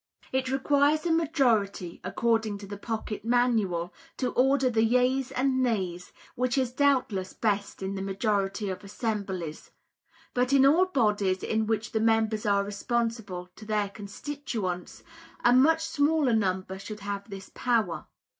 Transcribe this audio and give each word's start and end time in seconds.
It 0.31 0.49
requires 0.51 1.05
a 1.05 1.11
majority, 1.11 2.01
according 2.03 2.57
to 2.57 2.65
the 2.65 2.79
Pocket 2.79 3.23
Manual, 3.23 3.93
to 4.17 4.31
order 4.31 4.67
the 4.67 4.83
yeas 4.83 5.29
and 5.31 5.61
nays, 5.61 6.11
which 6.33 6.57
is 6.57 6.71
doubtless 6.73 7.33
best 7.33 7.83
in 7.83 7.93
the 7.93 8.01
majority 8.01 8.67
of 8.69 8.83
assemblies; 8.83 9.69
but 10.33 10.53
in 10.53 10.65
all 10.65 10.87
bodies 10.87 11.43
in 11.43 11.67
which 11.67 11.91
the 11.91 11.99
members 12.01 12.47
are 12.47 12.63
responsible 12.65 13.51
to 13.55 13.63
their 13.63 13.89
constituents, 13.89 15.03
a 15.45 15.53
much 15.53 15.85
smaller 15.85 16.33
number 16.33 16.79
should 16.79 17.01
have 17.01 17.29
this 17.29 17.51
power. 17.53 18.07